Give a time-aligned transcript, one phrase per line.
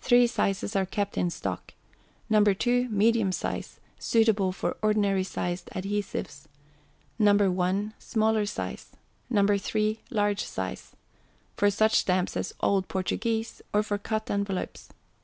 [0.00, 1.74] Three sizes are kept in stock:
[2.30, 2.44] No.
[2.44, 6.46] 2, medium size, suitable for ordinary sized adhesives;
[7.18, 7.34] No.
[7.50, 8.92] 1, smaller size;
[9.28, 9.44] No.
[9.44, 10.94] 3, large size
[11.56, 14.90] for such Stamps as old Portuguese, or for cut Envelopes.